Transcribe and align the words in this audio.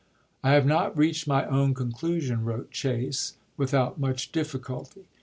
"I 0.43 0.53
have 0.53 0.65
not 0.65 0.97
reached 0.97 1.27
my 1.27 1.45
own 1.45 1.75
conclusion," 1.75 2.43
wrote 2.43 2.71
Chase," 2.71 3.35
without 3.55 3.99
much 3.99 4.31
difficulty. 4.31 5.03